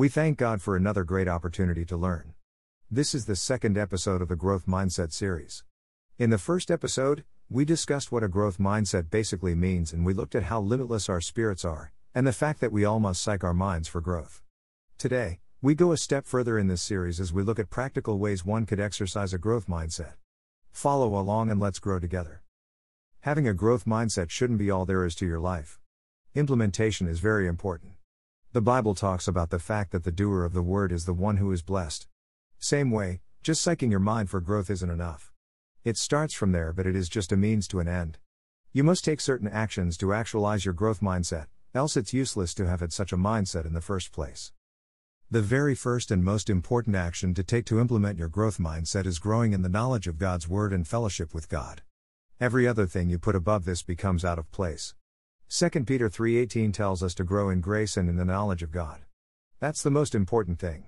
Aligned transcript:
We 0.00 0.08
thank 0.08 0.38
God 0.38 0.62
for 0.62 0.76
another 0.76 1.04
great 1.04 1.28
opportunity 1.28 1.84
to 1.84 1.94
learn. 1.94 2.32
This 2.90 3.14
is 3.14 3.26
the 3.26 3.36
second 3.36 3.76
episode 3.76 4.22
of 4.22 4.28
the 4.28 4.34
Growth 4.34 4.64
Mindset 4.64 5.12
series. 5.12 5.62
In 6.16 6.30
the 6.30 6.38
first 6.38 6.70
episode, 6.70 7.24
we 7.50 7.66
discussed 7.66 8.10
what 8.10 8.22
a 8.22 8.28
growth 8.28 8.56
mindset 8.56 9.10
basically 9.10 9.54
means 9.54 9.92
and 9.92 10.06
we 10.06 10.14
looked 10.14 10.34
at 10.34 10.44
how 10.44 10.58
limitless 10.58 11.10
our 11.10 11.20
spirits 11.20 11.66
are, 11.66 11.92
and 12.14 12.26
the 12.26 12.32
fact 12.32 12.62
that 12.62 12.72
we 12.72 12.82
all 12.82 12.98
must 12.98 13.20
psych 13.20 13.44
our 13.44 13.52
minds 13.52 13.88
for 13.88 14.00
growth. 14.00 14.40
Today, 14.96 15.40
we 15.60 15.74
go 15.74 15.92
a 15.92 15.98
step 15.98 16.24
further 16.24 16.58
in 16.58 16.68
this 16.68 16.80
series 16.80 17.20
as 17.20 17.34
we 17.34 17.42
look 17.42 17.58
at 17.58 17.68
practical 17.68 18.18
ways 18.18 18.42
one 18.42 18.64
could 18.64 18.80
exercise 18.80 19.34
a 19.34 19.38
growth 19.38 19.66
mindset. 19.66 20.14
Follow 20.72 21.14
along 21.14 21.50
and 21.50 21.60
let's 21.60 21.78
grow 21.78 21.98
together. 21.98 22.40
Having 23.20 23.48
a 23.48 23.52
growth 23.52 23.84
mindset 23.84 24.30
shouldn't 24.30 24.60
be 24.60 24.70
all 24.70 24.86
there 24.86 25.04
is 25.04 25.14
to 25.16 25.26
your 25.26 25.40
life. 25.40 25.78
Implementation 26.34 27.06
is 27.06 27.20
very 27.20 27.46
important. 27.46 27.92
The 28.52 28.60
Bible 28.60 28.96
talks 28.96 29.28
about 29.28 29.50
the 29.50 29.60
fact 29.60 29.92
that 29.92 30.02
the 30.02 30.10
doer 30.10 30.44
of 30.44 30.54
the 30.54 30.62
word 30.62 30.90
is 30.90 31.04
the 31.04 31.14
one 31.14 31.36
who 31.36 31.52
is 31.52 31.62
blessed. 31.62 32.08
Same 32.58 32.90
way, 32.90 33.20
just 33.44 33.64
psyching 33.64 33.92
your 33.92 34.00
mind 34.00 34.28
for 34.28 34.40
growth 34.40 34.68
isn't 34.70 34.90
enough. 34.90 35.30
It 35.84 35.96
starts 35.96 36.34
from 36.34 36.50
there, 36.50 36.72
but 36.72 36.84
it 36.84 36.96
is 36.96 37.08
just 37.08 37.30
a 37.30 37.36
means 37.36 37.68
to 37.68 37.78
an 37.78 37.86
end. 37.86 38.18
You 38.72 38.82
must 38.82 39.04
take 39.04 39.20
certain 39.20 39.46
actions 39.46 39.96
to 39.98 40.12
actualize 40.12 40.64
your 40.64 40.74
growth 40.74 40.98
mindset, 40.98 41.46
else 41.76 41.96
it's 41.96 42.12
useless 42.12 42.52
to 42.54 42.66
have 42.66 42.80
had 42.80 42.92
such 42.92 43.12
a 43.12 43.16
mindset 43.16 43.66
in 43.66 43.72
the 43.72 43.80
first 43.80 44.10
place. 44.10 44.50
The 45.30 45.42
very 45.42 45.76
first 45.76 46.10
and 46.10 46.24
most 46.24 46.50
important 46.50 46.96
action 46.96 47.34
to 47.34 47.44
take 47.44 47.66
to 47.66 47.78
implement 47.78 48.18
your 48.18 48.26
growth 48.26 48.58
mindset 48.58 49.06
is 49.06 49.20
growing 49.20 49.52
in 49.52 49.62
the 49.62 49.68
knowledge 49.68 50.08
of 50.08 50.18
God's 50.18 50.48
Word 50.48 50.72
and 50.72 50.88
fellowship 50.88 51.32
with 51.32 51.48
God. 51.48 51.82
Every 52.40 52.66
other 52.66 52.86
thing 52.86 53.10
you 53.10 53.18
put 53.20 53.36
above 53.36 53.64
this 53.64 53.84
becomes 53.84 54.24
out 54.24 54.40
of 54.40 54.50
place. 54.50 54.96
2 55.52 55.68
Peter 55.84 56.08
3:18 56.08 56.70
tells 56.70 57.02
us 57.02 57.12
to 57.12 57.24
grow 57.24 57.50
in 57.50 57.60
grace 57.60 57.96
and 57.96 58.08
in 58.08 58.14
the 58.14 58.24
knowledge 58.24 58.62
of 58.62 58.70
God. 58.70 59.02
That's 59.58 59.82
the 59.82 59.90
most 59.90 60.14
important 60.14 60.60
thing. 60.60 60.86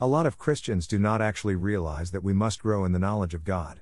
A 0.00 0.06
lot 0.08 0.26
of 0.26 0.36
Christians 0.36 0.88
do 0.88 0.98
not 0.98 1.22
actually 1.22 1.54
realize 1.54 2.10
that 2.10 2.24
we 2.24 2.32
must 2.32 2.60
grow 2.60 2.84
in 2.84 2.90
the 2.90 2.98
knowledge 2.98 3.34
of 3.34 3.44
God. 3.44 3.80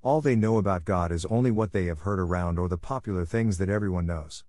All 0.00 0.20
they 0.20 0.36
know 0.36 0.58
about 0.58 0.84
God 0.84 1.10
is 1.10 1.24
only 1.24 1.50
what 1.50 1.72
they 1.72 1.86
have 1.86 2.02
heard 2.02 2.20
around 2.20 2.56
or 2.56 2.68
the 2.68 2.78
popular 2.78 3.26
things 3.26 3.58
that 3.58 3.68
everyone 3.68 4.06
knows. 4.06 4.44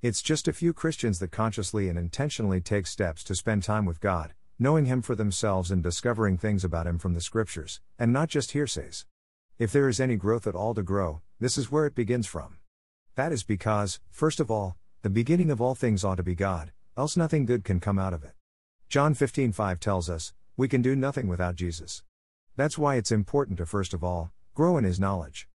It's 0.00 0.22
just 0.22 0.46
a 0.46 0.52
few 0.52 0.72
Christians 0.72 1.18
that 1.18 1.32
consciously 1.32 1.88
and 1.88 1.98
intentionally 1.98 2.60
take 2.60 2.86
steps 2.86 3.24
to 3.24 3.34
spend 3.34 3.64
time 3.64 3.84
with 3.84 3.98
God, 3.98 4.32
knowing 4.60 4.84
Him 4.84 5.02
for 5.02 5.16
themselves 5.16 5.72
and 5.72 5.82
discovering 5.82 6.38
things 6.38 6.62
about 6.62 6.86
Him 6.86 7.00
from 7.00 7.14
the 7.14 7.20
Scriptures, 7.20 7.80
and 7.98 8.12
not 8.12 8.28
just 8.28 8.52
hearsays. 8.52 9.06
If 9.58 9.72
there 9.72 9.88
is 9.88 9.98
any 9.98 10.14
growth 10.14 10.46
at 10.46 10.54
all 10.54 10.72
to 10.74 10.84
grow, 10.84 11.20
this 11.40 11.58
is 11.58 11.72
where 11.72 11.86
it 11.86 11.96
begins 11.96 12.28
from. 12.28 12.58
That 13.16 13.32
is 13.32 13.44
because, 13.44 13.98
first 14.10 14.40
of 14.40 14.50
all, 14.50 14.76
the 15.00 15.08
beginning 15.08 15.50
of 15.50 15.58
all 15.58 15.74
things 15.74 16.04
ought 16.04 16.16
to 16.16 16.22
be 16.22 16.34
God, 16.34 16.72
else 16.98 17.16
nothing 17.16 17.46
good 17.46 17.64
can 17.64 17.80
come 17.80 17.98
out 17.98 18.12
of 18.12 18.22
it. 18.22 18.34
John 18.90 19.14
15:5 19.14 19.80
tells 19.80 20.10
us, 20.10 20.34
we 20.54 20.68
can 20.68 20.82
do 20.82 20.94
nothing 20.94 21.26
without 21.26 21.56
Jesus. 21.56 22.02
That's 22.56 22.76
why 22.76 22.96
it's 22.96 23.10
important 23.10 23.56
to 23.56 23.64
first 23.64 23.94
of 23.94 24.04
all 24.04 24.32
grow 24.54 24.76
in 24.76 24.84
his 24.84 25.00
knowledge. 25.00 25.48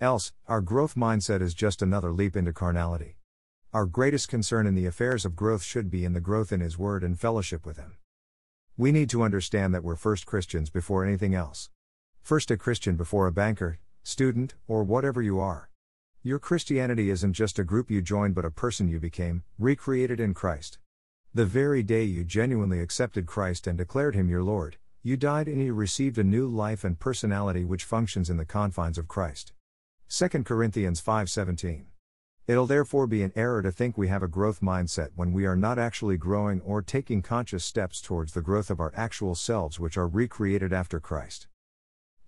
Else, 0.00 0.32
our 0.48 0.60
growth 0.60 0.96
mindset 0.96 1.40
is 1.40 1.54
just 1.54 1.82
another 1.82 2.12
leap 2.12 2.36
into 2.36 2.52
carnality. 2.52 3.16
Our 3.72 3.86
greatest 3.86 4.28
concern 4.28 4.66
in 4.66 4.74
the 4.74 4.86
affairs 4.86 5.24
of 5.24 5.36
growth 5.36 5.62
should 5.62 5.90
be 5.90 6.04
in 6.04 6.14
the 6.14 6.20
growth 6.20 6.52
in 6.52 6.58
his 6.58 6.78
word 6.78 7.04
and 7.04 7.18
fellowship 7.18 7.64
with 7.64 7.76
him. 7.76 7.96
We 8.76 8.90
need 8.90 9.08
to 9.10 9.22
understand 9.22 9.72
that 9.72 9.84
we're 9.84 9.94
first 9.94 10.26
Christians 10.26 10.68
before 10.68 11.04
anything 11.04 11.32
else. 11.32 11.70
First 12.22 12.50
a 12.50 12.56
Christian 12.56 12.96
before 12.96 13.28
a 13.28 13.32
banker, 13.32 13.78
student, 14.02 14.56
or 14.66 14.82
whatever 14.82 15.22
you 15.22 15.38
are. 15.38 15.70
Your 16.26 16.38
Christianity 16.38 17.10
isn't 17.10 17.34
just 17.34 17.58
a 17.58 17.64
group 17.64 17.90
you 17.90 18.00
joined 18.00 18.34
but 18.34 18.46
a 18.46 18.50
person 18.50 18.88
you 18.88 18.98
became, 18.98 19.42
recreated 19.58 20.20
in 20.20 20.32
Christ. 20.32 20.78
The 21.34 21.44
very 21.44 21.82
day 21.82 22.04
you 22.04 22.24
genuinely 22.24 22.80
accepted 22.80 23.26
Christ 23.26 23.66
and 23.66 23.76
declared 23.76 24.14
Him 24.14 24.30
your 24.30 24.42
Lord, 24.42 24.78
you 25.02 25.18
died 25.18 25.48
and 25.48 25.62
you 25.62 25.74
received 25.74 26.16
a 26.16 26.24
new 26.24 26.48
life 26.48 26.82
and 26.82 26.98
personality 26.98 27.66
which 27.66 27.84
functions 27.84 28.30
in 28.30 28.38
the 28.38 28.46
confines 28.46 28.96
of 28.96 29.06
Christ. 29.06 29.52
2 30.08 30.44
Corinthians 30.44 30.98
5:17. 30.98 31.88
It'll 32.46 32.66
therefore 32.66 33.06
be 33.06 33.22
an 33.22 33.32
error 33.36 33.60
to 33.60 33.70
think 33.70 33.98
we 33.98 34.08
have 34.08 34.22
a 34.22 34.26
growth 34.26 34.62
mindset 34.62 35.10
when 35.14 35.34
we 35.34 35.44
are 35.44 35.56
not 35.56 35.78
actually 35.78 36.16
growing 36.16 36.62
or 36.62 36.80
taking 36.80 37.20
conscious 37.20 37.66
steps 37.66 38.00
towards 38.00 38.32
the 38.32 38.40
growth 38.40 38.70
of 38.70 38.80
our 38.80 38.94
actual 38.96 39.34
selves 39.34 39.78
which 39.78 39.98
are 39.98 40.08
recreated 40.08 40.72
after 40.72 41.00
Christ. 41.00 41.48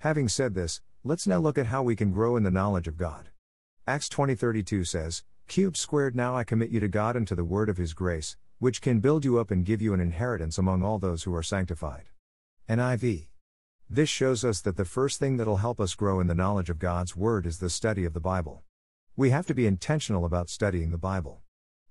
Having 0.00 0.28
said 0.28 0.52
this, 0.52 0.82
let's 1.02 1.26
now 1.26 1.38
look 1.38 1.56
at 1.56 1.68
how 1.68 1.82
we 1.82 1.96
can 1.96 2.12
grow 2.12 2.36
in 2.36 2.42
the 2.42 2.50
knowledge 2.50 2.88
of 2.88 2.98
God. 2.98 3.30
Acts 3.88 4.08
20:32 4.08 4.84
says, 4.84 5.22
"Cube 5.46 5.76
squared 5.76 6.16
now 6.16 6.34
I 6.34 6.42
commit 6.42 6.70
you 6.70 6.80
to 6.80 6.88
God 6.88 7.14
and 7.14 7.24
to 7.28 7.36
the 7.36 7.44
word 7.44 7.68
of 7.68 7.76
his 7.76 7.94
grace, 7.94 8.36
which 8.58 8.80
can 8.80 8.98
build 8.98 9.24
you 9.24 9.38
up 9.38 9.52
and 9.52 9.64
give 9.64 9.80
you 9.80 9.94
an 9.94 10.00
inheritance 10.00 10.58
among 10.58 10.82
all 10.82 10.98
those 10.98 11.22
who 11.22 11.32
are 11.32 11.42
sanctified." 11.42 12.08
NIV. 12.68 13.28
This 13.88 14.08
shows 14.08 14.44
us 14.44 14.60
that 14.62 14.76
the 14.76 14.84
first 14.84 15.20
thing 15.20 15.36
that'll 15.36 15.58
help 15.58 15.80
us 15.80 15.94
grow 15.94 16.18
in 16.18 16.26
the 16.26 16.34
knowledge 16.34 16.68
of 16.68 16.80
God's 16.80 17.14
word 17.14 17.46
is 17.46 17.58
the 17.58 17.70
study 17.70 18.04
of 18.04 18.12
the 18.12 18.18
Bible. 18.18 18.64
We 19.14 19.30
have 19.30 19.46
to 19.46 19.54
be 19.54 19.68
intentional 19.68 20.24
about 20.24 20.50
studying 20.50 20.90
the 20.90 20.98
Bible. 20.98 21.42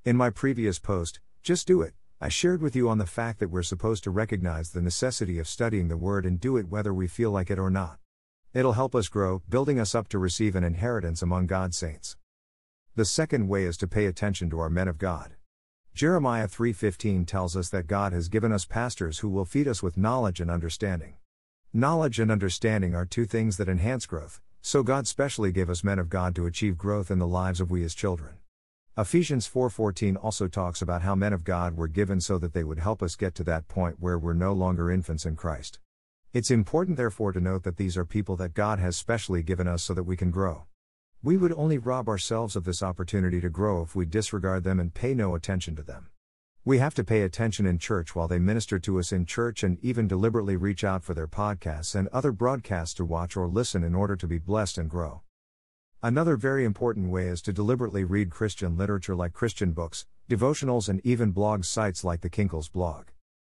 In 0.04 0.18
my 0.18 0.30
previous 0.32 0.80
post, 0.80 1.22
Just 1.44 1.66
Do 1.66 1.82
It, 1.82 1.96
I 2.20 2.28
shared 2.28 2.62
with 2.62 2.76
you 2.76 2.90
on 2.90 2.98
the 2.98 3.06
fact 3.06 3.40
that 3.40 3.50
we're 3.50 3.64
supposed 3.64 4.04
to 4.04 4.12
recognize 4.12 4.72
the 4.72 4.82
necessity 4.82 5.40
of 5.40 5.48
studying 5.48 5.88
the 5.88 5.96
Word 5.96 6.26
and 6.26 6.42
do 6.42 6.58
it 6.58 6.68
whether 6.68 6.94
we 6.94 7.08
feel 7.08 7.32
like 7.32 7.50
it 7.50 7.58
or 7.58 7.70
not. 7.70 8.00
It'll 8.56 8.72
help 8.72 8.96
us 8.96 9.10
grow, 9.10 9.42
building 9.50 9.82
us 9.82 9.94
up 9.94 10.08
to 10.08 10.18
receive 10.18 10.56
an 10.56 10.64
inheritance 10.64 11.22
among 11.22 11.46
God's 11.46 11.76
saints. 11.76 12.16
The 12.96 13.04
second 13.04 13.50
way 13.50 13.66
is 13.66 13.76
to 13.80 13.86
pay 13.86 14.06
attention 14.06 14.50
to 14.50 14.60
our 14.62 14.70
men 14.70 14.88
of 14.88 14.98
God. 14.98 15.36
Jeremiah 15.94 16.48
3:15 16.48 17.26
tells 17.26 17.58
us 17.58 17.70
that 17.72 17.86
God 17.86 18.14
has 18.14 18.30
given 18.30 18.54
us 18.54 18.64
pastors 18.64 19.20
who 19.20 19.28
will 19.28 19.44
feed 19.44 19.68
us 19.68 19.84
with 19.84 19.98
knowledge 19.98 20.40
and 20.40 20.50
understanding. 20.50 21.18
Knowledge 21.74 22.18
and 22.18 22.32
understanding 22.32 22.96
are 22.96 23.06
two 23.06 23.26
things 23.26 23.58
that 23.58 23.68
enhance 23.68 24.06
growth, 24.06 24.40
so 24.62 24.84
God 24.84 25.06
specially 25.06 25.52
gave 25.52 25.70
us 25.70 25.84
men 25.84 26.00
of 26.00 26.08
God 26.08 26.34
to 26.36 26.46
achieve 26.46 26.78
growth 26.78 27.12
in 27.12 27.20
the 27.20 27.28
lives 27.28 27.60
of 27.60 27.70
we 27.70 27.84
as 27.84 27.94
children. 27.94 28.36
Ephesians 28.98 29.46
4:14 29.46 30.16
also 30.16 30.48
talks 30.48 30.82
about 30.82 31.02
how 31.02 31.14
men 31.14 31.34
of 31.34 31.44
God 31.44 31.76
were 31.76 31.90
given 31.90 32.22
so 32.22 32.38
that 32.38 32.54
they 32.54 32.64
would 32.64 32.80
help 32.80 33.04
us 33.04 33.18
get 33.18 33.36
to 33.36 33.44
that 33.44 33.68
point 33.68 34.00
where 34.00 34.18
we're 34.18 34.32
no 34.32 34.54
longer 34.54 34.90
infants 34.90 35.26
in 35.26 35.36
Christ. 35.36 35.80
It's 36.36 36.52
important, 36.52 36.98
therefore, 36.98 37.32
to 37.32 37.40
note 37.40 37.64
that 37.64 37.78
these 37.78 37.96
are 37.96 38.04
people 38.04 38.36
that 38.36 38.54
God 38.54 38.78
has 38.78 38.98
specially 38.98 39.42
given 39.42 39.70
us 39.70 39.84
so 39.84 39.94
that 39.94 40.04
we 40.04 40.18
can 40.18 40.32
grow. 40.32 40.66
We 41.24 41.38
would 41.38 41.54
only 41.54 41.78
rob 41.78 42.10
ourselves 42.10 42.58
of 42.58 42.66
this 42.66 42.84
opportunity 42.84 43.40
to 43.40 43.50
grow 43.50 43.84
if 43.84 43.96
we 43.96 44.06
disregard 44.06 44.66
them 44.66 44.78
and 44.78 44.94
pay 44.94 45.14
no 45.14 45.36
attention 45.36 45.78
to 45.78 45.82
them. 45.82 46.10
We 46.66 46.80
have 46.80 46.94
to 46.96 47.06
pay 47.06 47.22
attention 47.22 47.66
in 47.66 47.80
church 47.80 48.18
while 48.18 48.28
they 48.28 48.38
minister 48.38 48.80
to 48.80 49.00
us 49.00 49.14
in 49.14 49.26
church 49.26 49.64
and 49.64 49.78
even 49.82 50.10
deliberately 50.10 50.58
reach 50.58 50.84
out 50.84 51.06
for 51.06 51.14
their 51.14 51.26
podcasts 51.26 51.96
and 51.96 52.10
other 52.10 52.34
broadcasts 52.34 52.96
to 52.96 53.06
watch 53.06 53.38
or 53.38 53.48
listen 53.48 53.82
in 53.82 53.96
order 53.96 54.18
to 54.18 54.28
be 54.28 54.38
blessed 54.38 54.78
and 54.78 54.90
grow. 54.90 55.22
Another 56.04 56.36
very 56.36 56.66
important 56.66 57.12
way 57.12 57.30
is 57.30 57.42
to 57.44 57.54
deliberately 57.54 58.04
read 58.04 58.30
Christian 58.30 58.76
literature 58.76 59.16
like 59.16 59.32
Christian 59.32 59.72
books, 59.72 60.06
devotionals, 60.30 60.90
and 60.90 61.00
even 61.06 61.32
blog 61.32 61.64
sites 61.64 62.04
like 62.04 62.20
the 62.20 62.30
Kinkles 62.30 62.70
blog. 62.70 63.06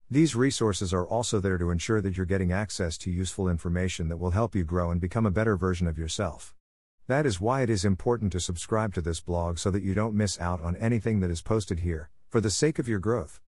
These 0.08 0.36
resources 0.36 0.94
are 0.94 1.04
also 1.04 1.40
there 1.40 1.58
to 1.58 1.72
ensure 1.72 2.00
that 2.00 2.16
you're 2.16 2.26
getting 2.26 2.52
access 2.52 2.96
to 2.98 3.10
useful 3.10 3.48
information 3.48 4.06
that 4.08 4.18
will 4.18 4.30
help 4.30 4.54
you 4.54 4.62
grow 4.62 4.92
and 4.92 5.00
become 5.00 5.26
a 5.26 5.32
better 5.32 5.56
version 5.56 5.88
of 5.88 5.98
yourself. 5.98 6.54
That 7.08 7.26
is 7.26 7.40
why 7.40 7.62
it 7.62 7.70
is 7.70 7.84
important 7.84 8.30
to 8.30 8.38
subscribe 8.38 8.94
to 8.94 9.00
this 9.00 9.20
blog 9.20 9.58
so 9.58 9.68
that 9.72 9.82
you 9.82 9.94
don't 9.94 10.14
miss 10.14 10.40
out 10.40 10.62
on 10.62 10.76
anything 10.76 11.18
that 11.20 11.30
is 11.32 11.42
posted 11.42 11.80
here, 11.80 12.08
for 12.28 12.40
the 12.40 12.50
sake 12.50 12.78
of 12.78 12.86
your 12.86 13.00
growth. 13.00 13.40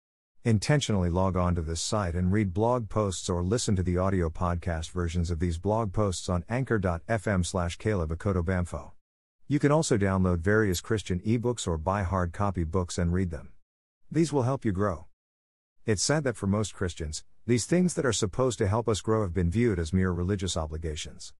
Intentionally 0.45 1.11
log 1.11 1.37
on 1.37 1.55
to 1.57 1.61
this 1.61 1.83
site 1.83 2.15
and 2.15 2.33
read 2.33 2.55
blog 2.55 2.89
posts 2.89 3.29
or 3.29 3.43
listen 3.43 3.77
to 3.77 3.83
the 3.83 3.99
audio 3.99 4.31
podcast 4.31 4.93
versions 4.93 5.31
of 5.31 5.41
these 5.41 5.59
blog 5.59 5.93
posts 5.93 6.27
on 6.27 6.43
anchor.fm 6.49 7.45
slash 7.45 7.77
Caleb 7.77 8.17
Bamfo. 8.19 8.93
You 9.47 9.59
can 9.59 9.73
also 9.73 9.99
download 9.99 10.39
various 10.39 10.81
Christian 10.81 11.21
ebooks 11.21 11.69
or 11.69 11.77
buy 11.77 12.03
hard 12.03 12.33
copy 12.33 12.65
books 12.65 12.97
and 12.97 13.13
read 13.13 13.31
them. 13.31 13.53
These 14.11 14.33
will 14.33 14.45
help 14.45 14.65
you 14.65 14.73
grow. 14.73 15.05
It's 15.87 16.03
sad 16.03 16.25
that 16.25 16.37
for 16.37 16.49
most 16.49 16.75
Christians, 16.75 17.23
these 17.47 17.65
things 17.65 17.95
that 17.95 18.05
are 18.05 18.13
supposed 18.13 18.59
to 18.59 18.67
help 18.67 18.89
us 18.89 19.01
grow 19.01 19.23
have 19.23 19.33
been 19.33 19.53
viewed 19.53 19.79
as 19.79 19.93
mere 19.93 20.11
religious 20.11 20.57
obligations. 20.57 21.33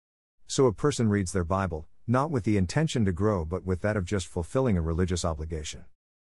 So 0.47 0.67
a 0.67 0.73
person 0.73 1.09
reads 1.09 1.33
their 1.33 1.43
Bible, 1.43 1.85
not 2.07 2.31
with 2.31 2.45
the 2.45 2.55
intention 2.55 3.03
to 3.03 3.11
grow 3.11 3.43
but 3.43 3.65
with 3.65 3.81
that 3.81 3.97
of 3.97 4.05
just 4.05 4.25
fulfilling 4.25 4.77
a 4.77 4.81
religious 4.81 5.25
obligation. 5.25 5.83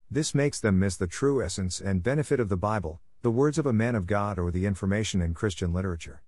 This 0.08 0.32
makes 0.32 0.60
them 0.60 0.78
miss 0.78 0.96
the 0.96 1.08
true 1.08 1.42
essence 1.42 1.80
and 1.80 2.04
benefit 2.04 2.38
of 2.38 2.48
the 2.48 2.56
Bible, 2.56 3.00
the 3.22 3.32
words 3.32 3.58
of 3.58 3.66
a 3.66 3.72
man 3.72 3.96
of 3.96 4.06
God, 4.06 4.38
or 4.38 4.52
the 4.52 4.64
information 4.64 5.20
in 5.20 5.34
Christian 5.34 5.72
literature. 5.72 6.22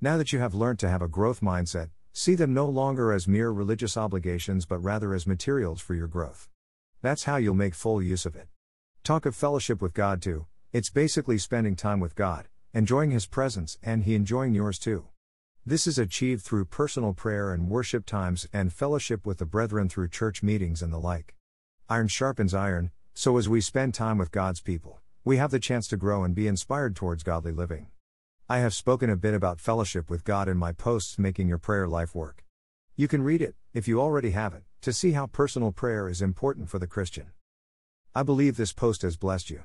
Now 0.00 0.16
that 0.16 0.32
you 0.32 0.40
have 0.40 0.54
learned 0.54 0.80
to 0.80 0.88
have 0.88 1.02
a 1.02 1.06
growth 1.06 1.40
mindset, 1.40 1.90
see 2.12 2.34
them 2.34 2.52
no 2.52 2.66
longer 2.66 3.12
as 3.12 3.28
mere 3.28 3.52
religious 3.52 3.96
obligations 3.96 4.66
but 4.66 4.82
rather 4.82 5.14
as 5.14 5.24
materials 5.24 5.80
for 5.80 5.94
your 5.94 6.08
growth. 6.08 6.48
That's 7.00 7.24
how 7.24 7.36
you'll 7.36 7.54
make 7.54 7.76
full 7.76 8.02
use 8.02 8.26
of 8.26 8.34
it. 8.34 8.48
Talk 9.04 9.24
of 9.24 9.36
fellowship 9.36 9.80
with 9.80 9.94
God 9.94 10.20
too, 10.20 10.46
it's 10.70 10.90
basically 10.90 11.38
spending 11.38 11.74
time 11.74 11.98
with 11.98 12.14
God, 12.14 12.46
enjoying 12.74 13.10
His 13.10 13.26
presence, 13.26 13.78
and 13.82 14.04
He 14.04 14.14
enjoying 14.14 14.54
yours 14.54 14.78
too. 14.78 15.06
This 15.64 15.86
is 15.86 15.98
achieved 15.98 16.44
through 16.44 16.66
personal 16.66 17.14
prayer 17.14 17.52
and 17.52 17.70
worship 17.70 18.04
times 18.04 18.46
and 18.52 18.70
fellowship 18.72 19.24
with 19.24 19.38
the 19.38 19.46
brethren 19.46 19.88
through 19.88 20.08
church 20.08 20.42
meetings 20.42 20.82
and 20.82 20.92
the 20.92 20.98
like. 20.98 21.34
Iron 21.88 22.08
sharpens 22.08 22.52
iron, 22.52 22.90
so 23.14 23.38
as 23.38 23.48
we 23.48 23.62
spend 23.62 23.94
time 23.94 24.18
with 24.18 24.30
God's 24.30 24.60
people, 24.60 25.00
We 25.28 25.36
have 25.36 25.50
the 25.50 25.60
chance 25.60 25.86
to 25.88 25.98
grow 25.98 26.24
and 26.24 26.34
be 26.34 26.46
inspired 26.46 26.96
towards 26.96 27.22
godly 27.22 27.52
living. 27.52 27.88
I 28.48 28.60
have 28.60 28.72
spoken 28.72 29.10
a 29.10 29.14
bit 29.14 29.34
about 29.34 29.60
fellowship 29.60 30.08
with 30.08 30.24
God 30.24 30.48
in 30.48 30.56
my 30.56 30.72
posts 30.72 31.18
Making 31.18 31.48
Your 31.48 31.58
Prayer 31.58 31.86
Life 31.86 32.14
Work. 32.14 32.46
You 32.96 33.08
can 33.08 33.22
read 33.22 33.42
it, 33.42 33.54
if 33.74 33.86
you 33.86 34.00
already 34.00 34.30
haven't, 34.30 34.64
to 34.80 34.90
see 34.90 35.12
how 35.12 35.26
personal 35.26 35.70
prayer 35.70 36.08
is 36.08 36.22
important 36.22 36.70
for 36.70 36.78
the 36.78 36.86
Christian. 36.86 37.26
I 38.14 38.22
believe 38.22 38.56
this 38.56 38.72
post 38.72 39.02
has 39.02 39.18
blessed 39.18 39.50
you. 39.50 39.64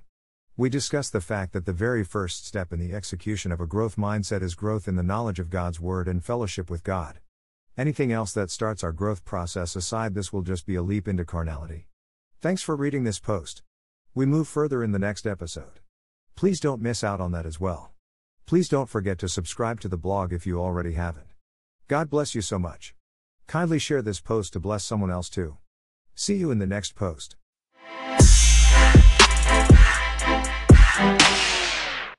We 0.56 0.70
discuss 0.70 1.10
the 1.10 1.20
fact 1.20 1.52
that 1.54 1.66
the 1.66 1.74
very 1.74 2.04
first 2.04 2.46
step 2.46 2.72
in 2.72 2.80
the 2.80 2.94
execution 2.94 3.52
of 3.52 3.60
a 3.60 3.66
growth 3.66 3.96
mindset 3.96 4.44
is 4.44 4.54
growth 4.54 4.88
in 4.88 4.96
the 4.96 5.02
knowledge 5.02 5.40
of 5.40 5.50
God's 5.50 5.80
Word 5.80 6.08
and 6.08 6.24
fellowship 6.24 6.70
with 6.70 6.84
God. 6.84 7.20
Anything 7.76 8.12
else 8.12 8.34
that 8.34 8.52
starts 8.52 8.84
our 8.84 8.92
growth 8.92 9.26
process 9.26 9.76
aside, 9.76 10.14
this 10.14 10.32
will 10.32 10.44
just 10.44 10.68
be 10.68 10.76
a 10.76 10.84
leap 10.84 11.08
into 11.08 11.26
carnality. 11.26 11.88
Thanks 12.40 12.62
for 12.62 12.76
reading 12.76 13.04
this 13.04 13.20
post. 13.20 13.64
We 14.14 14.28
move 14.28 14.48
further 14.48 14.84
in 14.84 14.92
the 14.92 15.00
next 15.00 15.26
episode. 15.26 15.80
Please 16.36 16.60
don't 16.60 16.84
miss 16.84 17.04
out 17.04 17.20
on 17.20 17.32
that 17.32 17.48
as 17.48 17.60
well. 17.60 17.92
Please 18.46 18.70
don't 18.70 18.90
forget 18.90 19.18
to 19.20 19.30
subscribe 19.30 19.80
to 19.80 19.88
the 19.88 19.98
blog 19.98 20.32
if 20.32 20.46
you 20.46 20.60
already 20.60 20.94
haven't. 20.94 21.34
God 21.88 22.12
bless 22.12 22.36
you 22.36 22.42
so 22.42 22.60
much. 22.60 22.94
Kindly 23.48 23.80
share 23.80 24.04
this 24.04 24.22
post 24.22 24.54
to 24.54 24.60
bless 24.60 24.84
someone 24.84 25.10
else 25.10 25.32
too. 25.32 25.58
See 26.14 26.36
you 26.36 26.52
in 26.52 26.60
the 26.60 26.68
next 26.68 26.94
post. 26.94 27.38